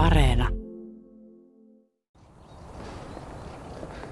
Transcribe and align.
Areena. 0.00 0.48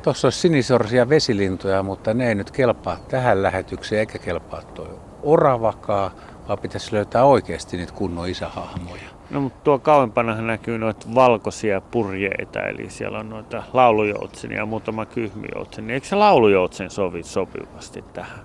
Tuossa 0.02 0.26
olisi 0.26 0.40
sinisorsia 0.40 1.08
vesilintuja, 1.08 1.82
mutta 1.82 2.14
ne 2.14 2.28
ei 2.28 2.34
nyt 2.34 2.50
kelpaa 2.50 2.96
tähän 3.08 3.42
lähetykseen 3.42 4.00
eikä 4.00 4.18
kelpaa 4.18 4.62
tuo 4.62 4.86
oravakaa, 5.22 6.10
vaan 6.48 6.58
pitäisi 6.58 6.92
löytää 6.92 7.24
oikeasti 7.24 7.76
niitä 7.76 7.92
kunnon 7.92 8.28
isähahmoja. 8.28 9.02
No 9.30 9.40
mutta 9.40 9.60
tuo 9.64 9.78
kauempana 9.78 10.40
näkyy 10.40 10.78
noita 10.78 11.06
valkoisia 11.14 11.80
purjeita, 11.80 12.62
eli 12.62 12.90
siellä 12.90 13.18
on 13.18 13.30
noita 13.30 13.62
laulujoutsenia 13.72 14.58
ja 14.58 14.66
muutama 14.66 15.06
kyhmyjoutseni. 15.06 15.92
Eikö 15.92 16.06
se 16.06 16.16
laulujoutsen 16.16 16.90
sovi 16.90 17.22
sopivasti 17.22 18.04
tähän 18.12 18.40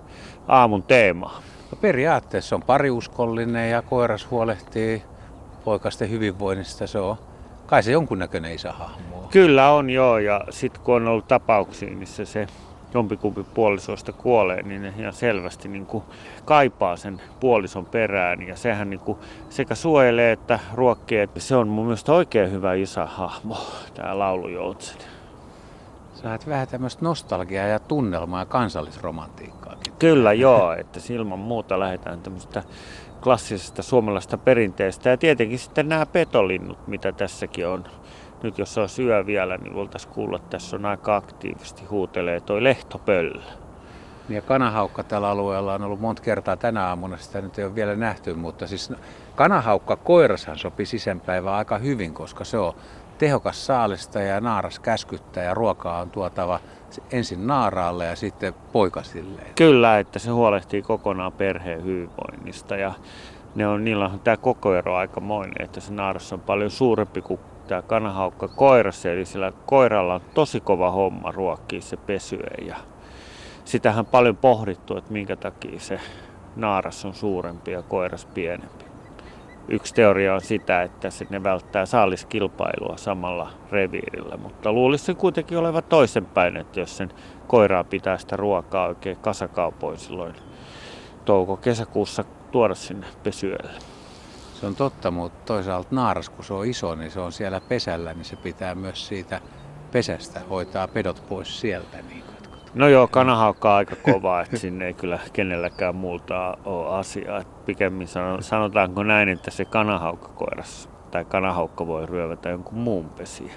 aamun 0.48 0.84
teemaan? 0.84 1.44
No 1.72 1.78
periaatteessa 1.82 2.56
on 2.56 2.64
pariuskollinen 2.64 3.72
ja 3.72 3.82
koiras 3.82 4.32
huolehtii 4.32 5.04
poikasten 5.66 6.10
hyvinvoinnista. 6.10 6.88
Se 6.88 7.00
on 7.00 7.18
kai 7.66 7.84
se 7.84 7.92
jonkunnäköinen 7.92 8.54
isähahmo. 8.56 9.28
Kyllä 9.32 9.72
on 9.72 9.90
joo, 9.90 10.18
ja 10.18 10.42
sitten 10.50 10.82
kun 10.82 10.96
on 10.96 11.08
ollut 11.08 11.28
tapauksia, 11.28 11.96
missä 11.96 12.26
se 12.26 12.48
jompikumpi 12.94 13.44
puolisoista 13.44 14.14
kuolee, 14.14 14.62
niin 14.64 14.82
ne 14.82 14.94
ihan 15.00 15.14
selvästi 15.14 15.68
niin 15.68 15.86
kuin 15.86 16.04
kaipaa 16.46 16.96
sen 16.96 17.22
puolison 17.40 17.86
perään. 17.86 18.42
Ja 18.42 18.56
sehän 18.56 18.90
niin 18.90 19.00
kuin 19.00 19.18
sekä 19.50 19.76
suojelee 19.76 20.32
että 20.32 20.60
ruokkii, 20.74 21.20
että 21.20 21.40
se 21.40 21.56
on 21.56 21.68
mun 21.68 21.86
mielestä 21.86 22.14
oikein 22.14 22.52
hyvä 22.52 22.74
isähahmo, 22.74 23.58
tämä 23.94 24.20
laulujoutsen. 24.20 24.98
Sä 26.14 26.32
oot 26.32 26.48
vähän 26.48 26.68
tämmöistä 26.68 27.06
nostalgiaa 27.06 27.68
ja 27.68 27.80
tunnelmaa 27.80 28.40
ja 28.40 28.46
kansallisromantiikkaakin. 28.46 29.94
Kyllä 30.00 30.34
joo, 30.34 30.74
että 30.74 31.00
ilman 31.10 31.40
muuta 31.40 31.80
lähdetään 31.80 32.22
tämmöistä 32.22 32.64
klassisesta 33.24 33.84
suomalaisesta 33.84 34.38
perinteestä. 34.38 35.10
Ja 35.10 35.18
tietenkin 35.18 35.60
sitten 35.60 35.90
nämä 35.90 36.06
petolinnut, 36.06 36.88
mitä 36.88 37.12
tässäkin 37.12 37.68
on 37.68 37.84
nyt 38.44 38.58
jos 38.58 38.78
on 38.78 38.90
syö 38.90 39.26
vielä, 39.26 39.58
niin 39.58 39.74
voitaisiin 39.74 40.14
kuulla, 40.14 40.36
että 40.38 40.50
tässä 40.50 40.76
on 40.76 40.86
aika 40.86 41.16
aktiivisesti 41.16 41.86
huutelee 41.86 42.40
toi 42.40 42.64
lehtopöllö. 42.64 43.42
Ja 44.30 44.42
kanahaukka 44.42 45.04
tällä 45.04 45.30
alueella 45.30 45.74
on 45.74 45.84
ollut 45.84 46.00
monta 46.00 46.22
kertaa 46.22 46.58
tänä 46.58 46.88
aamuna, 46.88 47.18
sitä 47.18 47.42
nyt 47.42 47.60
ei 47.60 47.66
ole 47.66 47.76
vielä 47.76 47.96
nähty, 47.96 48.34
mutta 48.34 48.68
siis 48.68 48.94
kanahaukka 49.36 49.96
koirashan 49.96 50.58
sopii 50.58 50.86
sisäänpäivään 50.86 51.56
aika 51.56 51.78
hyvin, 51.78 52.14
koska 52.14 52.44
se 52.44 52.58
on 52.58 52.74
tehokas 53.18 53.66
saalista 53.66 54.22
ja 54.22 54.42
naaras 54.42 54.80
käskyttää 54.80 55.44
ja 55.44 55.54
ruokaa 55.54 56.02
on 56.02 56.10
tuotava 56.10 56.60
ensin 57.12 57.48
naaraalle 57.48 58.06
ja 58.06 58.16
sitten 58.16 58.54
poikasille. 58.72 59.42
Kyllä, 59.56 60.00
että 60.00 60.20
se 60.20 60.32
huolehtii 60.32 60.82
kokonaan 60.82 61.32
perheen 61.32 61.84
hyvinvoinnista 61.84 62.76
ja 62.76 62.94
ne 63.56 63.68
on, 63.68 63.84
niillä 63.84 64.06
on 64.06 64.20
tämä 64.20 64.38
koko 64.38 64.76
ero 64.76 64.96
aikamoinen, 64.96 65.66
että 65.66 65.80
se 65.80 65.94
naaras 65.94 66.34
on 66.34 66.42
paljon 66.42 66.72
suurempi 66.72 67.22
kuin 67.22 67.40
tämä 67.68 67.82
kanahaukka 67.82 68.48
koirassa, 68.48 69.12
eli 69.12 69.26
sillä 69.26 69.52
koiralla 69.66 70.14
on 70.14 70.22
tosi 70.34 70.60
kova 70.60 70.92
homma 70.92 71.32
ruokkii 71.32 71.82
se 71.82 71.98
pesyä 71.98 72.52
ja 72.68 72.76
sitähän 73.66 74.06
paljon 74.06 74.38
pohdittu, 74.38 74.98
että 74.98 75.14
minkä 75.14 75.36
takia 75.36 75.80
se 75.80 76.00
naaras 76.56 77.06
on 77.06 77.14
suurempi 77.14 77.72
ja 77.72 77.82
koiras 77.82 78.26
pienempi. 78.26 78.83
Yksi 79.68 79.94
teoria 79.94 80.34
on 80.34 80.42
sitä, 80.42 80.82
että 80.82 81.10
ne 81.30 81.44
välttää 81.44 81.86
saaliskilpailua 81.86 82.98
samalla 82.98 83.52
reviirillä, 83.72 84.38
mutta 84.38 84.72
luulisin 84.74 85.16
kuitenkin 85.16 85.58
oleva 85.58 85.82
toisenpäin, 85.82 86.58
että 86.58 86.80
jos 86.80 86.98
sen 86.98 87.12
koiraa 87.48 87.84
pitää 87.84 88.18
sitä 88.18 88.36
ruokaa 88.36 88.88
oikein 88.88 89.18
kasakaupoin 89.18 89.98
silloin 89.98 90.36
touko-kesäkuussa 91.26 92.24
tuoda 92.52 92.76
sinne 92.76 93.08
pesyölle. 93.24 93.80
Se 94.60 94.66
on 94.66 94.76
totta, 94.76 95.12
mutta 95.12 95.54
toisaalta 95.54 95.96
naaras, 95.96 96.30
kun 96.30 96.46
se 96.46 96.54
on 96.54 96.66
iso, 96.66 96.96
niin 96.96 97.12
se 97.12 97.20
on 97.20 97.32
siellä 97.32 97.62
pesällä, 97.62 98.14
niin 98.14 98.26
se 98.26 98.36
pitää 98.36 98.76
myös 98.76 99.08
siitä 99.08 99.42
pesästä 99.92 100.40
hoitaa 100.50 100.88
pedot 100.88 101.24
pois 101.30 101.60
sieltä. 101.60 101.98
Niin 102.10 102.24
No 102.76 102.88
joo, 102.88 103.08
kanahaukka 103.08 103.70
on 103.72 103.76
aika 103.76 103.96
kova, 103.96 104.42
että 104.42 104.58
sinne 104.58 104.86
ei 104.86 104.94
kyllä 104.94 105.20
kenelläkään 105.34 105.96
muulta 105.96 106.58
ole 106.66 106.96
asiaa. 106.98 107.38
Et 107.38 107.66
pikemmin 107.66 108.08
sanotaanko 108.40 109.04
näin, 109.04 109.30
että 109.30 109.52
se 109.52 109.66
kanahaukka 109.66 110.28
koiras 110.28 110.90
tai 111.12 111.26
kanahaukka 111.26 111.88
voi 111.88 112.06
ryövätä 112.06 112.50
jonkun 112.50 112.78
muun 112.78 113.10
pesiä. 113.10 113.54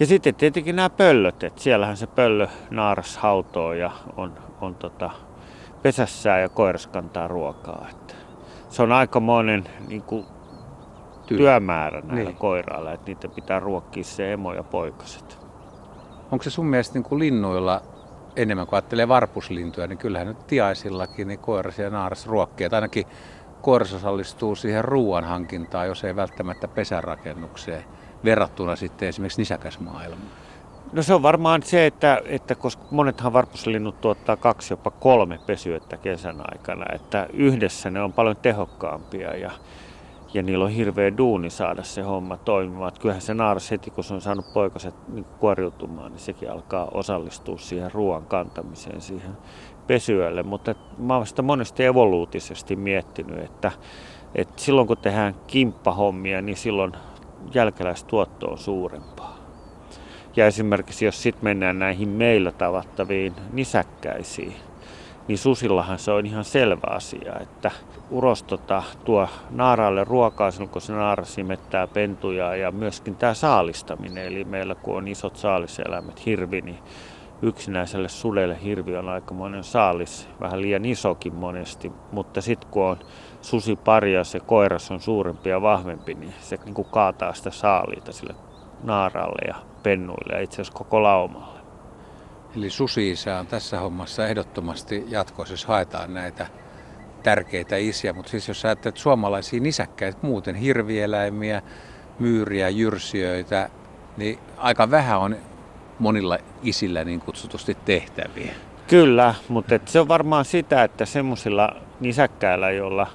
Ja 0.00 0.06
sitten 0.06 0.34
tietenkin 0.34 0.76
nämä 0.76 0.90
pöllöt, 0.90 1.42
että 1.42 1.62
siellähän 1.62 1.96
se 1.96 2.06
pöllö 2.06 2.48
naaras 2.70 3.16
hautoo 3.16 3.72
ja 3.72 3.90
on, 4.16 4.32
on 4.60 4.74
tota, 4.74 5.10
pesässään 5.82 6.42
ja 6.42 6.48
koiras 6.48 6.86
kantaa 6.86 7.28
ruokaa. 7.28 7.86
Että 7.90 8.14
se 8.68 8.82
on 8.82 8.92
aikamoinen 8.92 9.64
niin 9.88 10.02
kuin, 10.02 10.26
työmäärä 11.26 12.00
näillä 12.00 12.30
niin. 12.30 12.36
koirailla, 12.36 12.92
että 12.92 13.06
niitä 13.06 13.28
pitää 13.28 13.60
ruokkia 13.60 14.04
se 14.04 14.32
emo 14.32 14.52
ja 14.52 14.62
poikaset. 14.62 15.38
Onko 16.32 16.42
se 16.42 16.50
sun 16.50 16.66
mielestä 16.66 16.94
niin 16.94 17.04
kuin 17.04 17.18
linnuilla 17.18 17.82
enemmän 18.36 18.66
kuin 18.66 18.76
ajattelee 18.76 19.08
varpuslintuja, 19.08 19.86
niin 19.86 19.98
kyllähän 19.98 20.28
nyt 20.28 20.46
tiaisillakin 20.46 21.28
niin 21.28 21.38
koiras 21.38 21.78
ja 21.78 21.90
naaras 21.90 22.26
ruokkii. 22.26 22.68
ainakin 22.72 23.06
koiras 23.62 23.92
osallistuu 23.92 24.56
siihen 24.56 24.84
ruoan 24.84 25.24
hankintaan, 25.24 25.86
jos 25.86 26.04
ei 26.04 26.16
välttämättä 26.16 26.68
pesärakennukseen 26.68 27.84
verrattuna 28.24 28.76
sitten 28.76 29.08
esimerkiksi 29.08 29.40
nisäkäsmaailmaan. 29.40 30.30
No 30.92 31.02
se 31.02 31.14
on 31.14 31.22
varmaan 31.22 31.62
se, 31.62 31.86
että, 31.86 32.22
että 32.24 32.54
koska 32.54 32.82
monethan 32.90 33.32
varpuslinnut 33.32 34.00
tuottaa 34.00 34.36
kaksi 34.36 34.72
jopa 34.72 34.90
kolme 34.90 35.38
pesyötä 35.46 35.96
kesän 35.96 36.40
aikana, 36.52 36.84
että 36.94 37.26
yhdessä 37.32 37.90
ne 37.90 38.02
on 38.02 38.12
paljon 38.12 38.36
tehokkaampia 38.36 39.36
ja, 39.36 39.50
ja 40.34 40.42
niillä 40.42 40.64
on 40.64 40.70
hirveä 40.70 41.16
duuni 41.16 41.50
saada 41.50 41.82
se 41.82 42.02
homma 42.02 42.36
toimimaan. 42.36 42.88
Että 42.88 43.00
kyllähän 43.00 43.22
se 43.22 43.34
naaras 43.34 43.70
heti, 43.70 43.90
kun 43.90 44.04
se 44.04 44.14
on 44.14 44.20
saanut 44.20 44.52
poikaset 44.54 44.94
niin 45.08 45.24
kuoriutumaan, 45.24 46.12
niin 46.12 46.20
sekin 46.20 46.50
alkaa 46.50 46.88
osallistua 46.94 47.58
siihen 47.58 47.92
ruoan 47.92 48.26
kantamiseen 48.26 49.00
siihen 49.00 49.36
pesyölle. 49.86 50.42
Mutta 50.42 50.74
mä 50.98 51.16
oon 51.16 51.26
sitä 51.26 51.42
monesti 51.42 51.84
evoluutisesti 51.84 52.76
miettinyt, 52.76 53.38
että, 53.38 53.72
että 54.34 54.62
silloin 54.62 54.86
kun 54.86 54.98
tehdään 54.98 55.34
kimppahommia, 55.46 56.42
niin 56.42 56.56
silloin 56.56 56.92
jälkeläistuotto 57.54 58.46
on 58.46 58.58
suurempaa. 58.58 59.36
Ja 60.36 60.46
esimerkiksi 60.46 61.04
jos 61.04 61.22
sitten 61.22 61.44
mennään 61.44 61.78
näihin 61.78 62.08
meillä 62.08 62.52
tavattaviin 62.52 63.34
nisäkkäisiin, 63.52 64.56
niin 65.28 65.38
susillahan 65.38 65.98
se 65.98 66.10
on 66.10 66.26
ihan 66.26 66.44
selvä 66.44 66.86
asia, 66.90 67.32
että 67.40 67.70
urostota 68.10 68.82
tuo 69.04 69.28
naaraalle 69.50 70.04
ruokaa 70.04 70.50
silloin, 70.50 70.70
kun 70.70 70.82
se 70.82 70.92
naara 70.92 71.24
simettää 71.24 71.86
pentuja 71.86 72.56
ja 72.56 72.72
myöskin 72.72 73.16
tämä 73.16 73.34
saalistaminen. 73.34 74.26
Eli 74.26 74.44
meillä 74.44 74.74
kun 74.74 74.96
on 74.96 75.08
isot 75.08 75.36
saaliseläimet, 75.36 76.26
hirvi, 76.26 76.60
niin 76.60 76.78
yksinäiselle 77.42 78.08
sudelle 78.08 78.58
hirvi 78.62 78.96
on 78.96 79.08
aikamoinen 79.08 79.64
saalis, 79.64 80.28
vähän 80.40 80.62
liian 80.62 80.84
isokin 80.84 81.34
monesti, 81.34 81.92
mutta 82.12 82.40
sitten 82.40 82.70
kun 82.70 82.84
on 82.84 82.96
susi 83.42 83.76
pari 83.76 84.14
ja 84.14 84.24
se 84.24 84.40
koiras 84.40 84.90
on 84.90 85.00
suurempi 85.00 85.50
ja 85.50 85.62
vahvempi, 85.62 86.14
niin 86.14 86.34
se 86.40 86.58
niin 86.64 86.74
kuin 86.74 86.88
kaataa 86.90 87.34
sitä 87.34 87.50
saaliita 87.50 88.12
sille 88.12 88.34
naaraalle 88.82 89.48
ja 89.48 89.54
pennuille 89.82 90.34
ja 90.34 90.42
itse 90.42 90.54
asiassa 90.54 90.78
koko 90.78 91.02
laumalle. 91.02 91.55
Eli 92.56 92.70
susi 92.70 93.14
on 93.40 93.46
tässä 93.46 93.80
hommassa 93.80 94.26
ehdottomasti 94.26 95.04
jatkossa, 95.08 95.52
jos 95.52 95.64
haetaan 95.64 96.14
näitä 96.14 96.46
tärkeitä 97.22 97.76
isiä. 97.76 98.12
Mutta 98.12 98.30
siis 98.30 98.48
jos 98.48 98.64
ajattelet 98.64 98.96
suomalaisia 98.96 99.60
nisäkkäitä, 99.60 100.18
muuten 100.22 100.54
hirvieläimiä, 100.54 101.62
myyriä, 102.18 102.68
jyrsijöitä, 102.68 103.70
niin 104.16 104.38
aika 104.56 104.90
vähän 104.90 105.18
on 105.18 105.36
monilla 105.98 106.38
isillä 106.62 107.04
niin 107.04 107.20
kutsutusti 107.20 107.76
tehtäviä. 107.84 108.54
Kyllä, 108.88 109.34
mutta 109.48 109.78
se 109.84 110.00
on 110.00 110.08
varmaan 110.08 110.44
sitä, 110.44 110.84
että 110.84 111.04
semmoisilla 111.04 111.76
nisäkkäillä, 112.00 112.70
joilla 112.70 113.06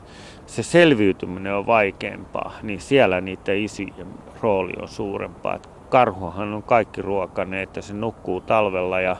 se 0.45 0.63
selviytyminen 0.63 1.53
on 1.53 1.67
vaikeampaa, 1.67 2.53
niin 2.61 2.81
siellä 2.81 3.21
niiden 3.21 3.57
isien 3.57 4.07
rooli 4.41 4.73
on 4.81 4.87
suurempaa 4.87 5.59
karhuhan 5.91 6.53
on 6.53 6.63
kaikki 6.63 7.01
ruokainen, 7.01 7.59
että 7.59 7.81
se 7.81 7.93
nukkuu 7.93 8.41
talvella 8.41 9.01
ja 9.01 9.15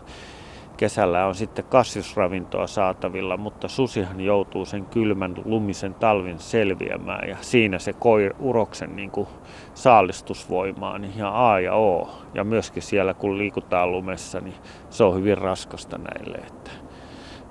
kesällä 0.78 1.26
on 1.26 1.36
sitten 1.36 1.66
kasvisravintoa 1.66 2.68
saatavilla, 2.68 3.38
mutta 3.38 3.68
susihan 3.68 4.22
joutuu 4.22 4.66
sen 4.66 4.86
kylmän 4.86 5.36
lumisen 5.46 5.94
talvin 5.94 6.40
selviämään 6.40 7.30
ja 7.30 7.38
siinä 7.42 7.80
se 7.80 7.94
koi 7.94 8.32
uroksen 8.40 8.96
niin 8.96 9.12
kuin 9.12 9.28
saalistusvoimaa 9.74 10.98
niin 10.98 11.14
ihan 11.16 11.34
A 11.34 11.60
ja 11.60 11.74
O. 11.74 12.10
Ja 12.34 12.44
myöskin 12.44 12.84
siellä 12.84 13.14
kun 13.14 13.38
liikutaan 13.38 13.92
lumessa, 13.92 14.40
niin 14.40 14.56
se 14.90 15.04
on 15.04 15.16
hyvin 15.16 15.38
raskasta 15.38 15.98
näille, 15.98 16.38
että 16.38 16.72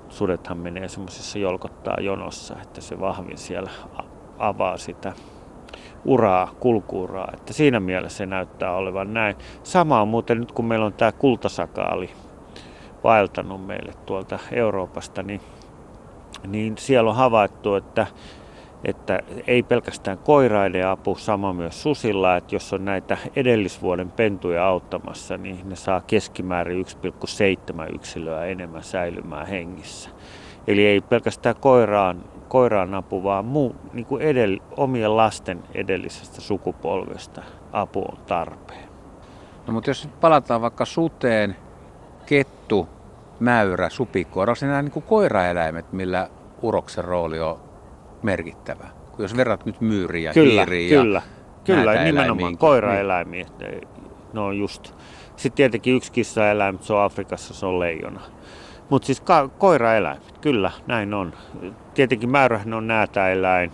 sudethan 0.09 0.57
menee 0.57 0.87
semmoisessa 0.87 1.39
jolkottaa 1.39 1.97
jonossa, 1.99 2.55
että 2.61 2.81
se 2.81 2.99
vahvin 2.99 3.37
siellä 3.37 3.71
avaa 4.39 4.77
sitä 4.77 5.13
uraa, 6.05 6.51
kulkuuraa. 6.59 7.31
Että 7.33 7.53
siinä 7.53 7.79
mielessä 7.79 8.17
se 8.17 8.25
näyttää 8.25 8.75
olevan 8.75 9.13
näin. 9.13 9.35
Sama 9.63 10.01
on 10.01 10.07
muuten 10.07 10.39
nyt 10.39 10.51
kun 10.51 10.65
meillä 10.65 10.85
on 10.85 10.93
tämä 10.93 11.11
kultasakaali 11.11 12.09
vaeltanut 13.03 13.65
meille 13.65 13.93
tuolta 14.05 14.39
Euroopasta, 14.51 15.23
niin, 15.23 15.41
niin 16.47 16.77
siellä 16.77 17.09
on 17.09 17.15
havaittu, 17.15 17.75
että 17.75 18.07
että 18.85 19.19
ei 19.47 19.63
pelkästään 19.63 20.17
koiraiden 20.17 20.87
apu, 20.87 21.15
sama 21.15 21.53
myös 21.53 21.83
susilla, 21.83 22.35
että 22.35 22.55
jos 22.55 22.73
on 22.73 22.85
näitä 22.85 23.17
edellisvuoden 23.35 24.11
pentuja 24.11 24.67
auttamassa, 24.67 25.37
niin 25.37 25.69
ne 25.69 25.75
saa 25.75 26.01
keskimäärin 26.01 26.85
1,7 27.85 27.95
yksilöä 27.95 28.45
enemmän 28.45 28.83
säilymään 28.83 29.47
hengissä. 29.47 30.09
Eli 30.67 30.85
ei 30.85 31.01
pelkästään 31.01 31.55
koiraan, 31.59 32.23
koiraan 32.51 32.93
apu, 32.93 33.23
vaan 33.23 33.45
muu, 33.45 33.75
niin 33.93 34.05
kuin 34.05 34.21
edell, 34.21 34.57
omien 34.77 35.17
lasten 35.17 35.63
edellisestä 35.73 36.41
sukupolvesta 36.41 37.43
apu 37.71 38.01
on 38.01 38.17
tarpeen. 38.27 38.89
No 39.67 39.73
mutta 39.73 39.89
jos 39.89 40.05
nyt 40.05 40.19
palataan 40.19 40.61
vaikka 40.61 40.85
suteen, 40.85 41.55
kettu, 42.25 42.89
mäyrä, 43.39 43.89
supikko, 43.89 44.39
onko 44.39 44.53
nämä 44.61 44.81
niin 44.81 44.91
kuin 44.91 45.03
koiraeläimet, 45.03 45.93
millä 45.93 46.29
uroksen 46.61 47.03
rooli 47.03 47.39
on 47.39 47.59
merkittävä? 48.23 48.87
Kun 49.11 49.23
jos 49.23 49.37
verrat 49.37 49.65
nyt 49.65 49.81
myyriä, 49.81 50.33
kyllä, 50.33 50.65
hiiriä 50.65 51.01
kyllä, 51.01 51.21
kyllä, 51.63 52.03
nimenomaan 52.03 52.57
koiraeläimiä. 52.57 53.45
Niin. 53.59 53.87
No 54.33 54.45
on 54.45 54.57
just. 54.57 54.93
Sitten 55.35 55.57
tietenkin 55.57 55.95
yksi 55.95 56.11
kissaeläin, 56.11 56.79
se 56.81 56.93
on 56.93 57.03
Afrikassa, 57.03 57.53
se 57.53 57.65
on 57.65 57.79
leijona. 57.79 58.21
Mutta 58.91 59.05
siis 59.05 59.21
ka- 59.21 59.49
koiraeläimet, 59.57 60.37
kyllä, 60.41 60.71
näin 60.87 61.13
on. 61.13 61.33
Tietenkin 61.93 62.29
määrähän 62.29 62.73
on 62.73 62.87
näätäeläin 62.87 63.71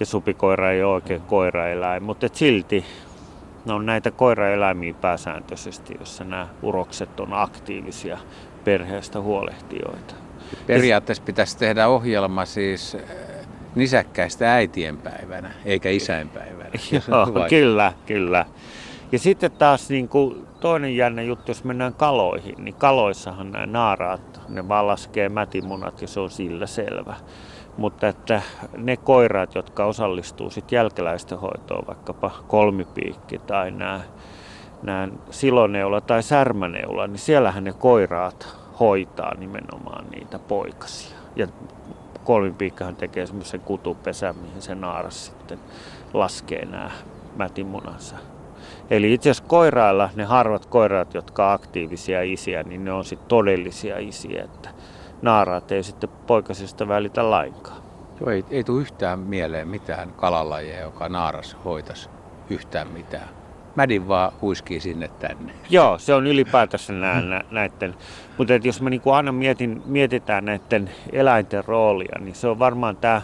ja 0.00 0.06
supikoira 0.06 0.70
ei 0.70 0.82
ole 0.82 0.94
oikein 0.94 1.20
koiraeläin, 1.20 2.02
mutta 2.02 2.28
silti 2.32 2.84
ne 3.64 3.72
on 3.72 3.86
näitä 3.86 4.10
koiraeläimiä 4.10 4.94
pääsääntöisesti, 4.94 5.96
jossa 6.00 6.24
nämä 6.24 6.48
urokset 6.62 7.20
on 7.20 7.32
aktiivisia 7.32 8.18
perheestä 8.64 9.20
huolehtijoita. 9.20 10.14
Periaatteessa 10.66 11.24
pitäisi 11.24 11.58
tehdä 11.58 11.88
ohjelma 11.88 12.44
siis 12.44 12.94
eh, 12.94 13.02
nisäkkäistä 13.74 14.54
äitienpäivänä, 14.54 15.50
eikä 15.64 15.90
isänpäivänä. 15.90 16.70
Joo, 16.92 17.48
kyllä, 17.48 17.92
kyllä. 18.06 18.46
Ja 19.14 19.18
sitten 19.18 19.52
taas 19.52 19.90
niin 19.90 20.08
kuin 20.08 20.46
toinen 20.60 20.96
jännä 20.96 21.22
juttu, 21.22 21.50
jos 21.50 21.64
mennään 21.64 21.94
kaloihin, 21.94 22.54
niin 22.58 22.74
kaloissahan 22.74 23.52
nämä 23.52 23.66
naaraat, 23.66 24.40
ne 24.48 24.68
vaan 24.68 24.86
laskee 24.86 25.28
mätimunat 25.28 26.02
ja 26.02 26.08
se 26.08 26.20
on 26.20 26.30
sillä 26.30 26.66
selvä. 26.66 27.16
Mutta 27.76 28.08
että 28.08 28.42
ne 28.76 28.96
koirat, 28.96 29.54
jotka 29.54 29.84
osallistuu 29.84 30.50
sitten 30.50 30.76
jälkeläisten 30.76 31.38
hoitoon, 31.38 31.86
vaikkapa 31.86 32.30
kolmipiikki 32.48 33.38
tai 33.38 33.70
nämä, 33.70 34.00
nämä 34.82 35.08
siloneula 35.30 36.00
tai 36.00 36.22
särmäneula, 36.22 37.06
niin 37.06 37.18
siellähän 37.18 37.64
ne 37.64 37.72
koiraat 37.72 38.56
hoitaa 38.80 39.34
nimenomaan 39.34 40.04
niitä 40.10 40.38
poikasia. 40.38 41.16
Ja 41.36 41.46
kolmipiikkahan 42.24 42.96
tekee 42.96 43.26
semmoisen 43.26 43.60
kutupesän, 43.60 44.36
mihin 44.36 44.62
se 44.62 44.74
naaras 44.74 45.26
sitten 45.26 45.58
laskee 46.14 46.64
nämä 46.64 46.90
mätimunansa. 47.36 48.33
Eli 48.90 49.14
itse 49.14 49.30
asiassa 49.30 49.48
koirailla, 49.48 50.10
ne 50.14 50.24
harvat 50.24 50.66
koiraat, 50.66 51.14
jotka 51.14 51.46
on 51.46 51.54
aktiivisia 51.54 52.22
isiä, 52.22 52.62
niin 52.62 52.84
ne 52.84 52.92
on 52.92 53.04
sitten 53.04 53.28
todellisia 53.28 53.98
isiä, 53.98 54.44
että 54.44 54.68
naaraat 55.22 55.72
ei 55.72 55.82
sitten 55.82 56.10
poikasista 56.26 56.88
välitä 56.88 57.30
lainkaan. 57.30 57.82
Joo, 58.20 58.30
ei, 58.30 58.44
ei 58.50 58.64
tule 58.64 58.80
yhtään 58.80 59.18
mieleen 59.18 59.68
mitään 59.68 60.12
kalalajia, 60.12 60.80
joka 60.80 61.08
naaras 61.08 61.56
hoitas 61.64 62.10
yhtään 62.50 62.88
mitään. 62.88 63.28
Mädin 63.74 64.08
vaan 64.08 64.32
huiskii 64.40 64.80
sinne 64.80 65.08
tänne. 65.08 65.52
Joo, 65.70 65.98
se 65.98 66.14
on 66.14 66.26
ylipäätänsä 66.26 66.92
nää, 66.92 67.20
nä, 67.20 67.44
näiden. 67.50 67.94
Mutta 68.38 68.52
jos 68.62 68.82
me 68.82 68.90
niinku 68.90 69.10
aina 69.10 69.32
mietin, 69.32 69.82
mietitään 69.86 70.44
näiden 70.44 70.90
eläinten 71.12 71.64
roolia, 71.64 72.18
niin 72.20 72.34
se 72.34 72.48
on 72.48 72.58
varmaan 72.58 72.96
tämä 72.96 73.22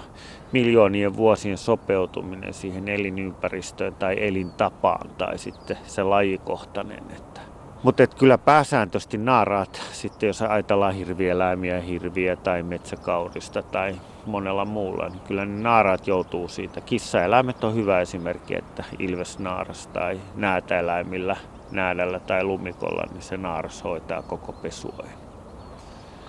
miljoonien 0.53 1.17
vuosien 1.17 1.59
sopeutuminen 1.59 2.55
siihen 2.55 2.89
elinympäristöön 2.89 3.95
tai 3.95 4.27
elintapaan 4.27 5.11
tai 5.19 5.39
sitten 5.39 5.79
se 5.87 6.03
lajikohtainen. 6.03 7.03
Että. 7.17 7.41
Mutta 7.83 8.07
kyllä 8.07 8.39
pääsääntöisesti 8.39 9.19
naaraat, 9.19 9.81
sitten 9.93 10.27
jos 10.27 10.43
ajatellaan 10.43 10.95
hirvieläimiä, 10.95 11.81
hirviä 11.81 12.37
tai 12.37 12.63
metsäkaurista 12.63 13.63
tai 13.63 13.95
monella 14.27 14.65
muulla, 14.65 15.09
niin 15.09 15.21
kyllä 15.21 15.45
ne 15.45 15.63
naaraat 15.63 16.07
joutuu 16.07 16.49
siitä. 16.49 16.81
Kissaeläimet 16.81 17.65
on 17.65 17.75
hyvä 17.75 18.01
esimerkki, 18.01 18.57
että 18.57 18.85
ilvesnaaras 18.99 19.87
tai 19.87 20.21
näätäeläimillä, 20.37 21.37
näädällä 21.71 22.19
tai 22.19 22.45
lumikolla, 22.45 23.05
niin 23.13 23.23
se 23.23 23.37
naaras 23.37 23.85
hoitaa 23.85 24.23
koko 24.23 24.53
pesuajan. 24.53 25.21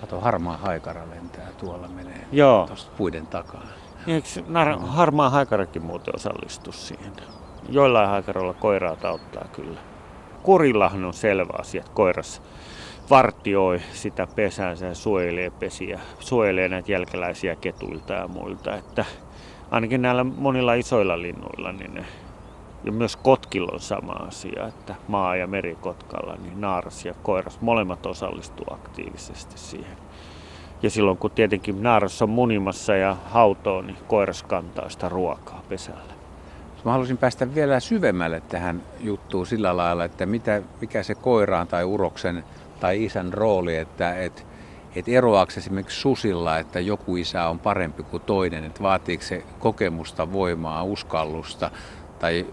Kato, 0.00 0.20
harmaa 0.20 0.56
haikara 0.56 1.02
lentää 1.10 1.48
tuolla 1.60 1.88
menee 1.88 2.26
Joo. 2.32 2.66
tuosta 2.66 2.92
puiden 2.96 3.26
takaa. 3.26 3.62
Eikö 4.06 4.28
nar- 4.40 4.86
harmaa 4.86 5.30
haikarakin 5.30 5.82
muuten 5.82 6.14
osallistu 6.16 6.72
siihen? 6.72 7.12
Joillain 7.68 8.08
haikaroilla 8.08 8.54
koiraa 8.54 8.96
auttaa 9.04 9.44
kyllä. 9.52 9.80
Kurillahan 10.42 11.04
on 11.04 11.14
selvä 11.14 11.52
asia, 11.58 11.80
että 11.80 11.92
koiras 11.94 12.42
vartioi 13.10 13.80
sitä 13.92 14.26
pesäänsä 14.26 14.86
ja 14.86 14.94
suojelee 14.94 15.50
pesiä, 15.50 16.00
suojelee 16.18 16.68
näitä 16.68 16.92
jälkeläisiä 16.92 17.56
ketuilta 17.56 18.12
ja 18.12 18.28
muilta. 18.28 18.76
Että 18.76 19.04
ainakin 19.70 20.02
näillä 20.02 20.24
monilla 20.24 20.74
isoilla 20.74 21.22
linnuilla, 21.22 21.72
niin 21.72 21.94
ne, 21.94 22.04
ja 22.84 22.92
myös 22.92 23.16
kotkilla 23.16 23.72
on 23.72 23.80
sama 23.80 24.12
asia, 24.12 24.66
että 24.66 24.94
maa- 25.08 25.36
ja 25.36 25.46
merikotkalla, 25.46 26.36
niin 26.42 26.60
naaras 26.60 27.04
ja 27.04 27.14
koiras 27.22 27.60
molemmat 27.60 28.06
osallistuu 28.06 28.66
aktiivisesti 28.70 29.58
siihen. 29.58 29.96
Ja 30.82 30.90
silloin 30.90 31.18
kun 31.18 31.30
tietenkin 31.30 31.82
naaras 31.82 32.22
on 32.22 32.30
munimassa 32.30 32.96
ja 32.96 33.16
hautoo, 33.24 33.82
niin 33.82 33.96
koiras 34.08 34.42
kantaa 34.42 34.88
sitä 34.88 35.08
ruokaa 35.08 35.62
pesällä. 35.68 36.12
Mä 36.84 36.90
haluaisin 36.90 37.18
päästä 37.18 37.54
vielä 37.54 37.80
syvemmälle 37.80 38.42
tähän 38.48 38.82
juttuun 39.00 39.46
sillä 39.46 39.76
lailla, 39.76 40.04
että 40.04 40.26
mitä, 40.26 40.62
mikä 40.80 41.02
se 41.02 41.14
koiraan 41.14 41.66
tai 41.66 41.84
uroksen 41.84 42.44
tai 42.80 43.04
isän 43.04 43.32
rooli, 43.32 43.76
että 43.76 44.18
et, 44.18 44.46
et 44.96 45.08
eroaako 45.08 45.52
esimerkiksi 45.56 46.00
susilla, 46.00 46.58
että 46.58 46.80
joku 46.80 47.16
isä 47.16 47.48
on 47.48 47.58
parempi 47.58 48.02
kuin 48.02 48.22
toinen, 48.22 48.64
että 48.64 48.82
vaatiiko 48.82 49.22
se 49.22 49.42
kokemusta, 49.58 50.32
voimaa, 50.32 50.84
uskallusta 50.84 51.70
tai 52.22 52.46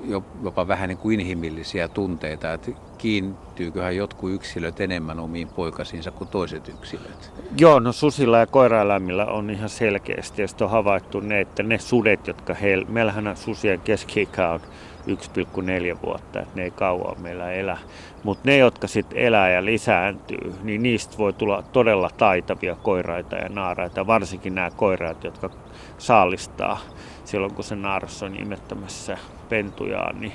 jopa 0.43 0.67
vähän 0.67 0.89
niin 0.89 0.97
kuin 0.97 1.19
inhimillisiä 1.19 1.87
tunteita, 1.87 2.53
että 2.53 2.71
kiinntyyköhän 2.97 3.95
jotkut 3.95 4.31
yksilöt 4.31 4.81
enemmän 4.81 5.19
omiin 5.19 5.47
poikasiinsa 5.47 6.11
kuin 6.11 6.27
toiset 6.27 6.67
yksilöt? 6.67 7.31
Joo, 7.59 7.79
no 7.79 7.91
susilla 7.91 8.37
ja 8.37 8.47
koiraeläimillä 8.47 9.25
on 9.25 9.49
ihan 9.49 9.69
selkeästi, 9.69 10.41
ja 10.41 10.47
on 10.61 10.69
havaittu 10.69 11.19
ne, 11.19 11.41
että 11.41 11.63
ne 11.63 11.77
sudet, 11.77 12.27
jotka 12.27 12.53
heillä, 12.53 12.85
meillähän 12.89 13.37
susien 13.37 13.79
keski 13.79 14.29
on 14.53 14.59
1,4 15.07 16.01
vuotta, 16.03 16.39
että 16.39 16.55
ne 16.55 16.63
ei 16.63 16.71
kauan 16.71 17.21
meillä 17.21 17.51
elä. 17.51 17.77
Mutta 18.23 18.43
ne, 18.45 18.57
jotka 18.57 18.87
sitten 18.87 19.17
elää 19.17 19.49
ja 19.49 19.65
lisääntyy, 19.65 20.53
niin 20.63 20.83
niistä 20.83 21.17
voi 21.17 21.33
tulla 21.33 21.61
todella 21.61 22.09
taitavia 22.17 22.75
koiraita 22.75 23.35
ja 23.35 23.49
naaraita, 23.49 24.07
varsinkin 24.07 24.55
nämä 24.55 24.71
koiraat, 24.71 25.23
jotka 25.23 25.49
saalistaa 25.97 26.79
silloin, 27.25 27.53
kun 27.53 27.63
se 27.63 27.75
naaras 27.75 28.23
on 28.23 28.35
imettämässä 28.35 29.17
pentujaan, 29.49 30.21
niin 30.21 30.33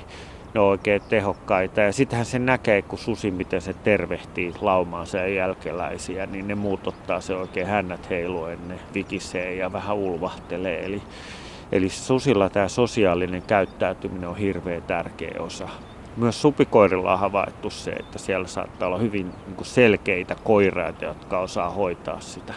ne 0.53 0.59
on 0.59 0.67
oikein 0.67 1.01
tehokkaita. 1.09 1.81
Ja 1.81 1.93
sittenhän 1.93 2.25
se 2.25 2.39
näkee, 2.39 2.81
kun 2.81 2.99
susi, 2.99 3.31
miten 3.31 3.61
se 3.61 3.73
tervehtii 3.73 4.53
laumaansa 4.61 5.17
ja 5.17 5.27
jälkeläisiä, 5.27 6.25
niin 6.25 6.47
ne 6.47 6.55
muut 6.55 6.87
ottaa 6.87 7.21
se 7.21 7.35
oikein 7.35 7.67
hännät 7.67 8.09
heiluen, 8.09 8.67
ne 8.67 8.79
vikisee 8.93 9.55
ja 9.55 9.73
vähän 9.73 9.95
ulvahtelee. 9.95 10.85
Eli, 10.85 11.01
eli 11.71 11.89
susilla 11.89 12.49
tämä 12.49 12.67
sosiaalinen 12.67 13.41
käyttäytyminen 13.41 14.29
on 14.29 14.37
hirveän 14.37 14.83
tärkeä 14.83 15.35
osa. 15.39 15.69
Myös 16.17 16.41
supikoirilla 16.41 17.13
on 17.13 17.19
havaittu 17.19 17.69
se, 17.69 17.91
että 17.91 18.19
siellä 18.19 18.47
saattaa 18.47 18.87
olla 18.87 18.97
hyvin 18.97 19.31
niin 19.47 19.65
selkeitä 19.65 20.35
koiraita, 20.43 21.05
jotka 21.05 21.39
osaa 21.39 21.69
hoitaa 21.69 22.19
sitä 22.19 22.53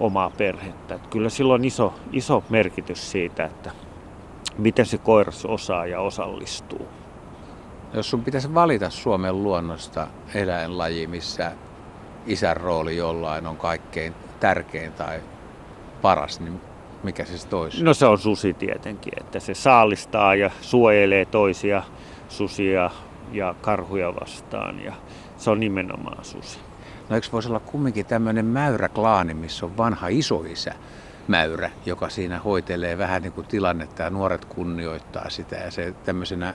omaa 0.00 0.30
perhettä. 0.30 0.94
Että 0.94 1.08
kyllä 1.08 1.28
sillä 1.28 1.54
on 1.54 1.64
iso, 1.64 1.94
iso 2.12 2.44
merkitys 2.48 3.10
siitä, 3.10 3.44
että 3.44 3.70
miten 4.58 4.86
se 4.86 4.98
koiras 4.98 5.44
osaa 5.44 5.86
ja 5.86 6.00
osallistuu. 6.00 6.88
Jos 7.92 8.10
sun 8.10 8.24
pitäisi 8.24 8.54
valita 8.54 8.90
Suomen 8.90 9.42
luonnosta 9.42 10.06
eläinlaji, 10.34 11.06
missä 11.06 11.52
isän 12.26 12.56
rooli 12.56 12.96
jollain 12.96 13.46
on 13.46 13.56
kaikkein 13.56 14.14
tärkein 14.40 14.92
tai 14.92 15.20
paras, 16.02 16.40
niin 16.40 16.60
mikä 17.02 17.24
se 17.24 17.56
olisi? 17.56 17.84
No 17.84 17.94
se 17.94 18.06
on 18.06 18.18
susi 18.18 18.54
tietenkin, 18.54 19.12
että 19.20 19.40
se 19.40 19.54
saalistaa 19.54 20.34
ja 20.34 20.50
suojelee 20.60 21.24
toisia 21.24 21.82
susia 22.28 22.90
ja 23.32 23.54
karhuja 23.60 24.14
vastaan 24.14 24.84
ja 24.84 24.92
se 25.36 25.50
on 25.50 25.60
nimenomaan 25.60 26.24
susi. 26.24 26.58
No 27.08 27.16
eikö 27.16 27.28
voisi 27.32 27.48
olla 27.48 27.60
kumminkin 27.60 28.06
tämmöinen 28.06 28.44
mäyräklaani, 28.44 29.34
missä 29.34 29.66
on 29.66 29.76
vanha 29.76 30.08
isoisä 30.08 30.74
mäyrä, 31.28 31.70
joka 31.86 32.08
siinä 32.08 32.38
hoitelee 32.38 32.98
vähän 32.98 33.22
niin 33.22 33.32
kuin 33.32 33.46
tilannetta 33.46 34.02
ja 34.02 34.10
nuoret 34.10 34.44
kunnioittaa 34.44 35.30
sitä 35.30 35.56
ja 35.56 35.70
se 35.70 35.94
tämmöisenä 36.04 36.54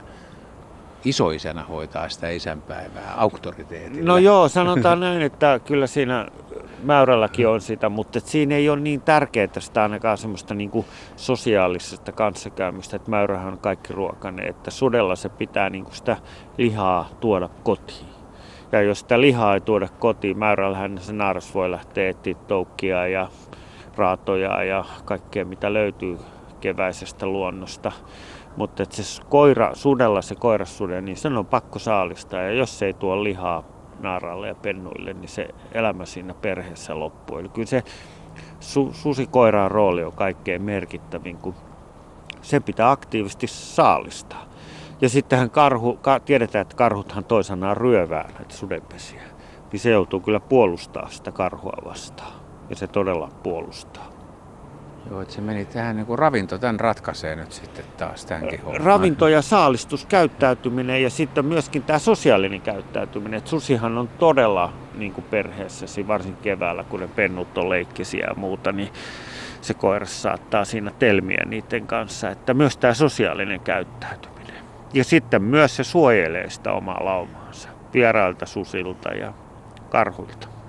isoisänä 1.05 1.63
hoitaa 1.63 2.09
sitä 2.09 2.29
isänpäivää 2.29 3.13
auktoriteetilla. 3.17 4.07
No 4.07 4.17
joo, 4.17 4.47
sanotaan 4.47 4.99
näin, 5.09 5.21
että 5.21 5.59
kyllä 5.65 5.87
siinä 5.87 6.27
mäyrälläkin 6.83 7.47
on 7.47 7.61
sitä, 7.61 7.89
mutta 7.89 8.17
et 8.17 8.25
siinä 8.25 8.55
ei 8.55 8.69
ole 8.69 8.79
niin 8.79 9.01
tärkeää 9.01 9.59
sitä 9.59 9.83
ainakaan 9.83 10.17
semmoista 10.17 10.53
niin 10.53 10.69
kuin 10.69 10.85
sosiaalisesta 11.15 12.11
kanssakäymistä, 12.11 12.95
että 12.95 13.11
mäyrähän 13.11 13.53
on 13.53 13.59
kaikki 13.59 13.93
ruokainen, 13.93 14.47
että 14.47 14.71
sudella 14.71 15.15
se 15.15 15.29
pitää 15.29 15.69
niin 15.69 15.83
kuin 15.83 15.95
sitä 15.95 16.17
lihaa 16.57 17.09
tuoda 17.19 17.49
kotiin. 17.63 18.11
Ja 18.71 18.81
jos 18.81 18.99
sitä 18.99 19.21
lihaa 19.21 19.53
ei 19.53 19.61
tuoda 19.61 19.87
kotiin, 19.99 20.39
mäyrällähän 20.39 20.97
se 20.97 21.13
naaras 21.13 21.55
voi 21.55 21.71
lähteä 21.71 22.09
etsiä 22.09 22.35
toukkia 22.47 23.07
ja 23.07 23.27
raatoja 23.95 24.63
ja 24.63 24.85
kaikkea 25.05 25.45
mitä 25.45 25.73
löytyy 25.73 26.17
keväisestä 26.61 27.25
luonnosta. 27.25 27.91
Mutta 28.57 28.85
se 28.89 29.21
koira, 29.29 29.75
sudella 29.75 30.21
se 30.21 30.35
koirasude, 30.35 31.01
niin 31.01 31.17
sen 31.17 31.37
on 31.37 31.45
pakko 31.45 31.79
saalistaa. 31.79 32.41
Ja 32.41 32.51
jos 32.51 32.79
se 32.79 32.85
ei 32.85 32.93
tuo 32.93 33.23
lihaa 33.23 33.63
naaralle 33.99 34.47
ja 34.47 34.55
pennuille, 34.55 35.13
niin 35.13 35.29
se 35.29 35.47
elämä 35.71 36.05
siinä 36.05 36.33
perheessä 36.33 36.99
loppuu. 36.99 37.37
Eli 37.37 37.49
kyllä 37.49 37.67
se 37.67 37.83
su, 38.59 38.89
susikoiraan 38.93 39.71
rooli 39.71 40.03
on 40.03 40.13
kaikkein 40.13 40.61
merkittävin, 40.61 41.37
kun 41.37 41.55
sen 42.41 42.63
pitää 42.63 42.91
aktiivisesti 42.91 43.47
saalistaa. 43.47 44.45
Ja 45.01 45.09
sittenhän 45.09 45.49
karhu, 45.49 45.97
ka, 46.01 46.19
tiedetään, 46.19 46.61
että 46.61 46.75
karhuthan 46.75 47.23
toisanaan 47.23 47.77
ryövää 47.77 48.29
näitä 48.37 48.55
sudenpesiä. 48.55 49.21
Niin 49.71 49.79
se 49.79 49.89
joutuu 49.89 50.19
kyllä 50.19 50.39
puolustaa 50.39 51.09
sitä 51.09 51.31
karhua 51.31 51.73
vastaan. 51.85 52.40
Ja 52.71 52.77
se 52.77 52.87
todella 52.87 53.29
puolustaa. 53.43 54.07
Joo, 55.09 55.21
että 55.21 55.33
se 55.33 55.41
meni 55.41 55.65
tähän 55.65 55.95
niin 55.95 56.05
kuin 56.05 56.19
ravinto, 56.19 56.57
tämän 56.57 56.79
ratkaisee 56.79 57.35
nyt 57.35 57.51
sitten 57.51 57.85
taas 57.97 58.25
tämänkin 58.25 58.61
homman. 58.61 58.81
Ravinto 58.81 59.27
ja 59.27 59.41
saalistuskäyttäytyminen 59.41 61.03
ja 61.03 61.09
sitten 61.09 61.45
myöskin 61.45 61.83
tämä 61.83 61.99
sosiaalinen 61.99 62.61
käyttäytyminen. 62.61 63.37
Et 63.37 63.47
susihan 63.47 63.97
on 63.97 64.07
todella 64.07 64.73
niin 64.95 65.13
kuin 65.13 65.25
perheessäsi, 65.29 66.07
varsin 66.07 66.35
keväällä, 66.35 66.83
kun 66.83 66.99
ne 66.99 67.07
pennut 67.07 67.57
on 67.57 67.69
leikkisiä 67.69 68.25
ja 68.27 68.35
muuta, 68.35 68.71
niin 68.71 68.89
se 69.61 69.73
koira 69.73 70.05
saattaa 70.05 70.65
siinä 70.65 70.91
telmiä 70.99 71.45
niiden 71.45 71.87
kanssa. 71.87 72.29
Että 72.29 72.53
myös 72.53 72.77
tämä 72.77 72.93
sosiaalinen 72.93 73.59
käyttäytyminen. 73.59 74.63
Ja 74.93 75.03
sitten 75.03 75.43
myös 75.43 75.75
se 75.75 75.83
suojelee 75.83 76.49
sitä 76.49 76.71
omaa 76.71 77.05
laumaansa 77.05 77.69
vierailta 77.93 78.45
susilta 78.45 79.09
ja 79.09 79.33
karhuilta. 79.89 80.60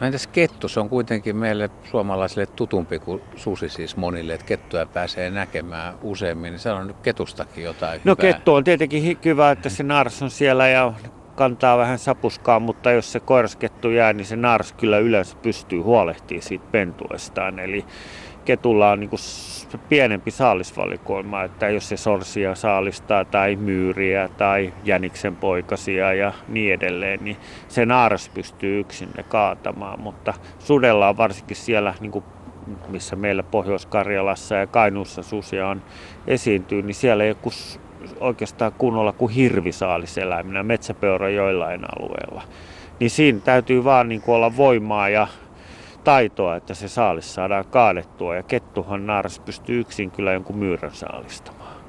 No 0.00 0.06
entäs 0.06 0.26
kettu? 0.26 0.68
Se 0.68 0.80
on 0.80 0.88
kuitenkin 0.88 1.36
meille 1.36 1.70
suomalaisille 1.90 2.46
tutumpi 2.46 2.98
kuin 2.98 3.22
susi 3.36 3.68
siis 3.68 3.96
monille, 3.96 4.34
että 4.34 4.46
kettuja 4.46 4.86
pääsee 4.86 5.30
näkemään 5.30 5.94
useammin. 6.02 6.58
Se 6.58 6.70
on 6.70 6.86
nyt 6.86 6.96
ketustakin 7.02 7.64
jotain 7.64 8.00
No 8.04 8.16
hyvää. 8.18 8.32
kettu 8.32 8.54
on 8.54 8.64
tietenkin 8.64 9.18
hyvä, 9.24 9.50
että 9.50 9.68
se 9.68 9.82
naaras 9.82 10.22
on 10.22 10.30
siellä 10.30 10.68
ja 10.68 10.92
kantaa 11.36 11.78
vähän 11.78 11.98
sapuskaa, 11.98 12.60
mutta 12.60 12.90
jos 12.90 13.12
se 13.12 13.20
koiraskettu 13.20 13.90
jää, 13.90 14.12
niin 14.12 14.26
se 14.26 14.36
naaras 14.36 14.72
kyllä 14.72 14.98
yleensä 14.98 15.36
pystyy 15.42 15.80
huolehtimaan 15.80 16.42
siitä 16.42 16.64
pentuestaan. 16.72 17.58
Eli 17.58 17.84
ketulla 18.50 18.90
on 18.90 19.00
niin 19.00 19.10
kuin 19.10 19.20
pienempi 19.88 20.30
saalisvalikoima, 20.30 21.42
että 21.42 21.68
jos 21.68 21.88
se 21.88 21.96
sorsia 21.96 22.54
saalistaa 22.54 23.24
tai 23.24 23.56
myyriä 23.56 24.28
tai 24.28 24.72
jäniksen 24.84 25.36
poikasia 25.36 26.14
ja 26.14 26.32
niin 26.48 26.74
edelleen, 26.74 27.24
niin 27.24 27.36
se 27.68 27.86
naaras 27.86 28.28
pystyy 28.28 28.80
yksin 28.80 29.08
ne 29.16 29.22
kaatamaan, 29.22 30.00
mutta 30.00 30.34
sudella 30.58 31.08
on 31.08 31.16
varsinkin 31.16 31.56
siellä 31.56 31.94
niin 32.00 32.10
kuin 32.10 32.24
missä 32.88 33.16
meillä 33.16 33.42
Pohjois-Karjalassa 33.42 34.54
ja 34.54 34.66
Kainuussa 34.66 35.22
susia 35.22 35.68
on 35.68 35.82
esiintyy, 36.26 36.82
niin 36.82 36.94
siellä 36.94 37.24
ei 37.24 37.30
ole 37.30 37.52
oikeastaan 38.20 38.72
kunnolla 38.78 39.12
kuin 39.12 39.32
hirvisaaliseläiminä, 39.32 40.62
metsäpeura 40.62 41.28
joillain 41.28 41.80
alueella. 41.84 42.42
Niin 43.00 43.10
siinä 43.10 43.40
täytyy 43.40 43.84
vaan 43.84 44.08
niin 44.08 44.20
kuin 44.20 44.36
olla 44.36 44.56
voimaa 44.56 45.08
ja 45.08 45.26
taitoa, 46.04 46.56
että 46.56 46.74
se 46.74 46.88
saalis 46.88 47.34
saadaan 47.34 47.64
kaadettua. 47.64 48.36
Ja 48.36 48.42
kettuhan 48.42 49.06
naaras 49.06 49.40
pystyy 49.40 49.80
yksin 49.80 50.10
kyllä 50.10 50.32
jonkun 50.32 50.56
myyrän 50.56 50.94
saalistamaan. 50.94 51.80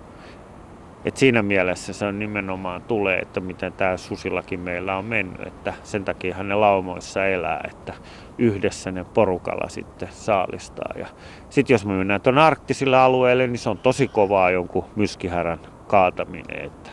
Et 1.05 1.17
siinä 1.17 1.41
mielessä 1.41 1.93
se 1.93 2.05
on 2.05 2.19
nimenomaan 2.19 2.81
tulee, 2.81 3.19
että 3.19 3.39
miten 3.39 3.73
tämä 3.73 3.97
susillakin 3.97 4.59
meillä 4.59 4.97
on 4.97 5.05
mennyt. 5.05 5.47
Että 5.47 5.73
sen 5.83 6.05
takia 6.05 6.43
ne 6.43 6.55
laumoissa 6.55 7.25
elää, 7.25 7.61
että 7.71 7.93
yhdessä 8.37 8.91
ne 8.91 9.03
porukalla 9.03 9.69
sitten 9.69 10.09
saalistaa. 10.11 10.91
Ja 10.97 11.07
sitten 11.49 11.73
jos 11.73 11.85
me 11.85 11.93
mennään 11.93 12.21
tuonne 12.21 12.41
arktisille 12.41 12.97
alueelle, 12.97 13.47
niin 13.47 13.59
se 13.59 13.69
on 13.69 13.77
tosi 13.77 14.07
kovaa 14.07 14.51
jonkun 14.51 14.85
myskihärän 14.95 15.59
kaataminen. 15.87 16.65
Että 16.65 16.89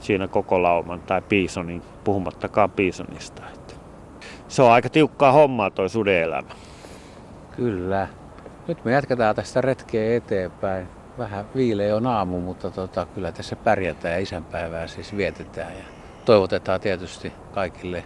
siinä 0.00 0.28
koko 0.28 0.62
lauman 0.62 1.00
tai 1.00 1.22
piisonin, 1.22 1.82
puhumattakaan 2.04 2.70
piisonista 2.70 3.42
se 4.48 4.62
on 4.62 4.72
aika 4.72 4.88
tiukkaa 4.88 5.32
hommaa 5.32 5.70
toi 5.70 5.88
sudeelämä. 5.88 6.48
Kyllä. 7.56 8.08
Nyt 8.68 8.84
me 8.84 8.92
jatketaan 8.92 9.36
tästä 9.36 9.60
retkeä 9.60 10.16
eteenpäin. 10.16 10.88
Vähän 11.18 11.44
viileä 11.56 11.96
on 11.96 12.06
aamu, 12.06 12.40
mutta 12.40 12.70
tota, 12.70 13.06
kyllä 13.14 13.32
tässä 13.32 13.56
pärjätään 13.56 14.14
ja 14.14 14.20
isänpäivää 14.20 14.86
siis 14.86 15.16
vietetään. 15.16 15.72
Ja 15.72 15.84
toivotetaan 16.24 16.80
tietysti 16.80 17.32
kaikille 17.52 18.04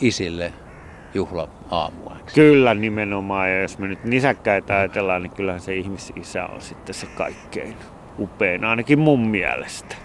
isille 0.00 0.52
juhla 1.14 1.48
aamua. 1.70 2.16
Kyllä 2.34 2.74
nimenomaan. 2.74 3.50
Ja 3.50 3.62
jos 3.62 3.78
me 3.78 3.88
nyt 3.88 4.04
nisäkkäitä 4.04 4.76
ajatellaan, 4.76 5.22
niin 5.22 5.32
kyllähän 5.32 5.60
se 5.60 5.74
ihmisisä 5.74 6.46
on 6.46 6.60
sitten 6.60 6.94
se 6.94 7.06
kaikkein 7.06 7.76
upein, 8.18 8.64
ainakin 8.64 8.98
mun 8.98 9.28
mielestä. 9.28 9.96